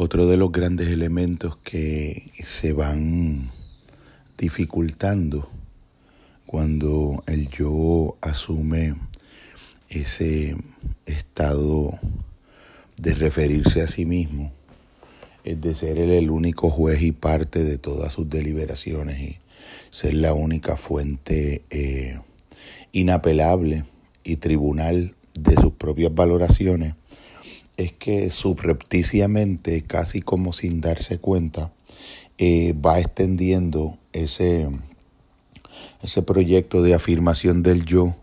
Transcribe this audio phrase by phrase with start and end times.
[0.00, 3.50] Otro de los grandes elementos que se van
[4.38, 5.48] dificultando
[6.46, 8.94] cuando el yo asume
[9.88, 10.54] ese
[11.04, 11.98] estado
[12.96, 14.52] de referirse a sí mismo,
[15.42, 19.38] es de ser el único juez y parte de todas sus deliberaciones y
[19.90, 22.20] ser la única fuente eh,
[22.92, 23.82] inapelable
[24.22, 26.94] y tribunal de sus propias valoraciones,
[27.78, 31.72] es que subrepticiamente, casi como sin darse cuenta,
[32.36, 34.68] eh, va extendiendo ese,
[36.02, 38.16] ese proyecto de afirmación del yo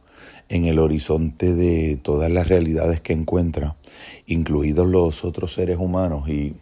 [0.50, 3.78] en el horizonte de todas las realidades que encuentra,
[4.28, 6.54] incluidos los otros seres humanos y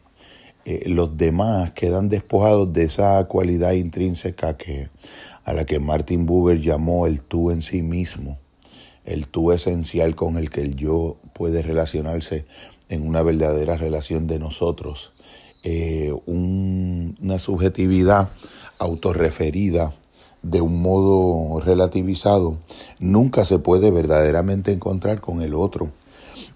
[0.66, 4.90] eh, los demás quedan despojados de esa cualidad intrínseca que
[5.44, 8.38] a la que Martin Buber llamó el tú en sí mismo,
[9.04, 12.46] el tú esencial con el que el yo puede relacionarse
[12.94, 15.14] en una verdadera relación de nosotros,
[15.64, 18.30] eh, una subjetividad
[18.78, 19.94] autorreferida
[20.42, 22.58] de un modo relativizado,
[23.00, 25.92] nunca se puede verdaderamente encontrar con el otro.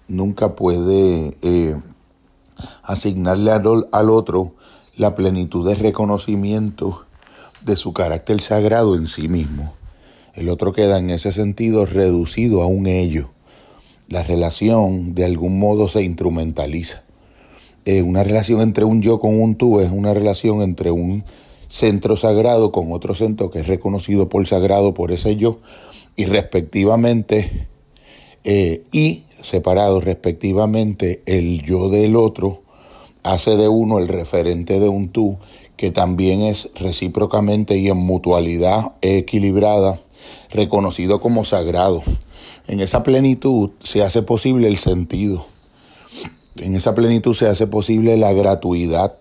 [0.07, 1.75] Nunca puede eh,
[2.83, 4.53] asignarle al otro
[4.95, 7.05] la plenitud de reconocimiento
[7.61, 9.73] de su carácter sagrado en sí mismo.
[10.33, 13.29] El otro queda en ese sentido reducido a un ello.
[14.07, 17.03] La relación de algún modo se instrumentaliza.
[17.85, 21.23] Eh, una relación entre un yo con un tú es una relación entre un
[21.67, 25.59] centro sagrado con otro centro que es reconocido por sagrado por ese yo
[26.15, 27.67] y respectivamente
[28.43, 32.61] eh, y separado respectivamente el yo del otro
[33.23, 35.37] hace de uno el referente de un tú
[35.75, 39.99] que también es recíprocamente y en mutualidad equilibrada
[40.49, 42.03] reconocido como sagrado.
[42.67, 45.45] En esa plenitud se hace posible el sentido.
[46.55, 49.17] En esa plenitud se hace posible la gratuidad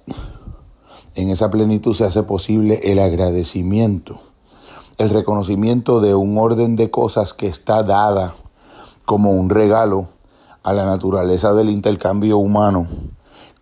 [1.16, 4.20] en esa plenitud se hace posible el agradecimiento,
[4.98, 8.34] el reconocimiento de un orden de cosas que está dada
[9.06, 10.08] como un regalo
[10.62, 12.86] a la naturaleza del intercambio humano,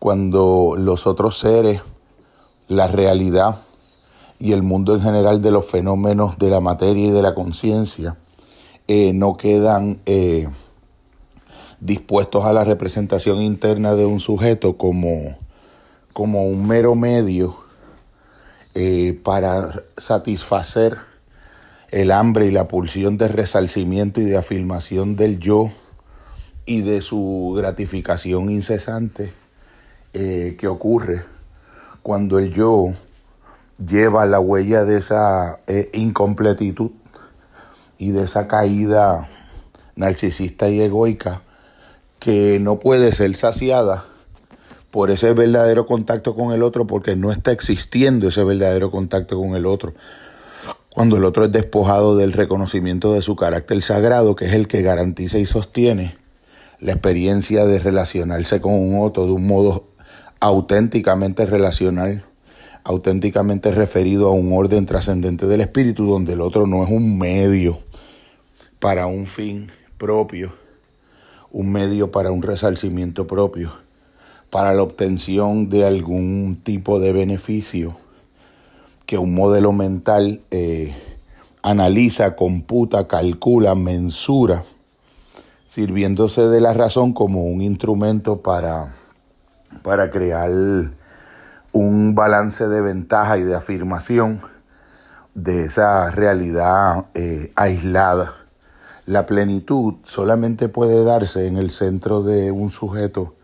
[0.00, 1.81] cuando los otros seres,
[2.67, 3.59] la realidad
[4.41, 8.17] y el mundo en general de los fenómenos de la materia y de la conciencia
[8.87, 10.47] eh, no quedan eh,
[11.81, 15.39] dispuestos a la representación interna de un sujeto como
[16.12, 17.56] como un mero medio
[18.75, 20.99] eh, para satisfacer
[21.93, 25.71] el hambre y la pulsión de resalcimiento y de afirmación del yo
[26.67, 29.33] y de su gratificación incesante
[30.12, 31.25] que ocurre
[32.03, 32.93] cuando el yo
[33.84, 35.59] lleva la huella de esa
[35.93, 36.93] incompletitud
[38.04, 39.28] y de esa caída
[39.97, 41.41] narcisista y egoica
[42.19, 44.04] que no puede ser saciada
[44.91, 49.54] por ese verdadero contacto con el otro, porque no está existiendo ese verdadero contacto con
[49.56, 49.94] el otro.
[50.94, 54.82] Cuando el otro es despojado del reconocimiento de su carácter sagrado, que es el que
[54.82, 56.19] garantiza y sostiene
[56.81, 59.88] la experiencia de relacionarse con un otro de un modo
[60.41, 62.22] auténticamente relacional,
[62.84, 67.84] auténticamente referido a un orden trascendente del espíritu, donde el otro no es un medio
[68.84, 70.53] para un fin propio,
[71.50, 73.72] un medio para un resarcimiento propio
[74.50, 77.97] para la obtención de algún tipo de beneficio
[79.06, 80.94] que un modelo mental eh,
[81.62, 84.65] analiza, computa, calcula, mensura,
[85.65, 88.93] sirviéndose de la razón como un instrumento para,
[89.83, 90.50] para crear
[91.73, 94.43] un balance de ventaja y de afirmación
[95.34, 98.44] de esa realidad eh, aislada.
[99.06, 103.34] La plenitud solamente puede darse en el centro de un sujeto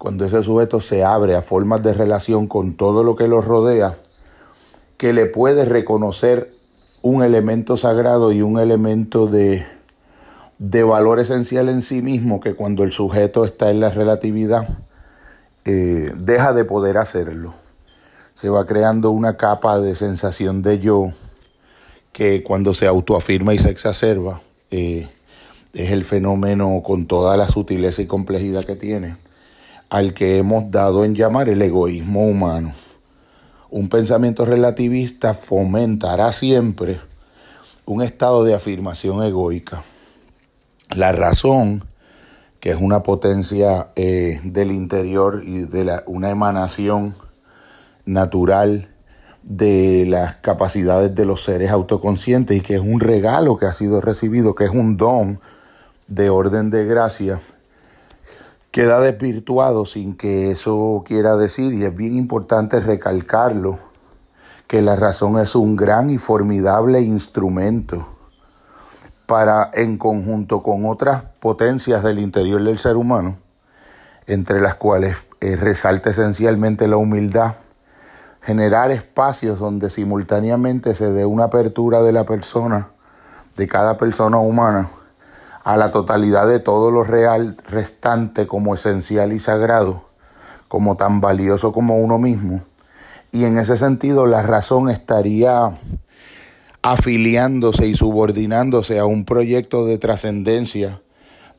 [0.00, 3.98] cuando ese sujeto se abre a formas de relación con todo lo que lo rodea,
[4.96, 6.54] que le puede reconocer
[7.02, 9.66] un elemento sagrado y un elemento de,
[10.56, 14.68] de valor esencial en sí mismo, que cuando el sujeto está en la relatividad,
[15.66, 17.52] eh, deja de poder hacerlo.
[18.36, 21.12] Se va creando una capa de sensación de yo
[22.12, 24.40] que cuando se autoafirma y se exacerba,
[24.70, 25.08] eh,
[25.72, 29.16] es el fenómeno con toda la sutileza y complejidad que tiene
[29.90, 32.72] al que hemos dado en llamar el egoísmo humano.
[33.70, 37.00] Un pensamiento relativista fomentará siempre
[37.86, 39.82] un estado de afirmación egoica.
[40.94, 41.84] La razón,
[42.60, 47.16] que es una potencia eh, del interior y de la, una emanación
[48.04, 48.88] natural
[49.42, 54.00] de las capacidades de los seres autoconscientes y que es un regalo que ha sido
[54.00, 55.40] recibido, que es un don
[56.08, 57.40] de orden de gracia,
[58.70, 63.78] queda desvirtuado sin que eso quiera decir, y es bien importante recalcarlo,
[64.66, 68.06] que la razón es un gran y formidable instrumento
[69.26, 73.38] para, en conjunto con otras potencias del interior del ser humano,
[74.26, 77.54] entre las cuales eh, resalta esencialmente la humildad,
[78.42, 82.88] generar espacios donde simultáneamente se dé una apertura de la persona,
[83.56, 84.88] de cada persona humana,
[85.62, 90.04] a la totalidad de todo lo real restante como esencial y sagrado,
[90.68, 92.62] como tan valioso como uno mismo.
[93.32, 95.72] Y en ese sentido la razón estaría
[96.82, 101.00] afiliándose y subordinándose a un proyecto de trascendencia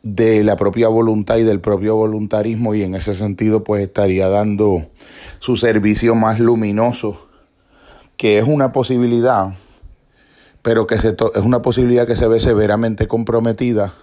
[0.04, 4.88] de la propia voluntad y del propio voluntarismo y en ese sentido pues estaría dando
[5.40, 7.28] su servicio más luminoso,
[8.18, 9.54] que es una posibilidad,
[10.62, 13.94] pero que se es una posibilidad que se ve severamente comprometida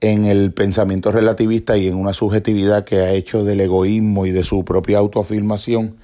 [0.00, 4.44] en el pensamiento relativista y en una subjetividad que ha hecho del egoísmo y de
[4.44, 5.96] su propia autoafirmación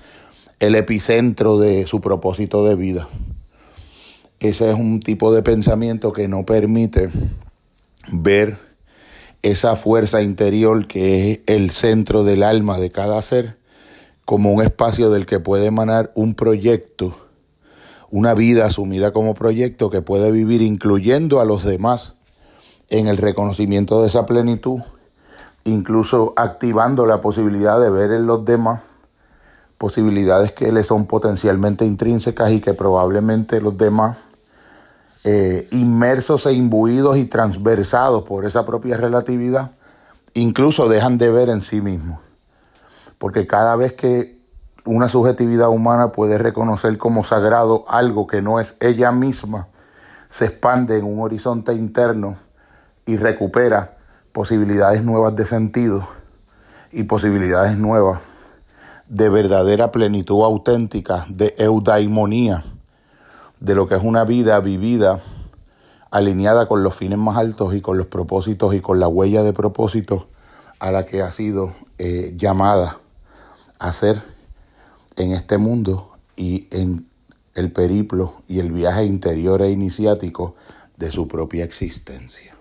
[0.61, 3.09] el epicentro de su propósito de vida.
[4.41, 7.11] Ese es un tipo de pensamiento que no permite
[8.09, 8.59] ver
[9.43, 13.57] esa fuerza interior que es el centro del alma de cada ser
[14.25, 17.17] como un espacio del que puede emanar un proyecto,
[18.11, 22.15] una vida asumida como proyecto que puede vivir incluyendo a los demás
[22.89, 24.81] en el reconocimiento de esa plenitud,
[25.65, 28.83] incluso activando la posibilidad de ver en los demás
[29.79, 34.19] posibilidades que le son potencialmente intrínsecas y que probablemente los demás,
[35.29, 39.73] eh, inmersos e imbuidos y transversados por esa propia relatividad,
[40.35, 42.21] incluso dejan de ver en sí mismos.
[43.19, 44.39] Porque cada vez que
[44.85, 49.67] una subjetividad humana puede reconocer como sagrado algo que no es ella misma,
[50.29, 52.37] se expande en un horizonte interno
[53.05, 53.97] y recupera
[54.31, 56.07] posibilidades nuevas de sentido
[56.93, 58.21] y posibilidades nuevas
[59.09, 62.63] de verdadera plenitud auténtica, de eudaimonía,
[63.61, 65.21] de lo que es una vida vivida
[66.11, 69.53] alineada con los fines más altos y con los propósitos y con la huella de
[69.53, 70.29] propósito
[70.79, 72.99] a la que ha sido eh, llamada
[73.79, 74.23] a ser
[75.17, 77.09] en este mundo y en
[77.55, 80.55] el periplo y el viaje interior e iniciático
[80.97, 82.56] de su propia existencia.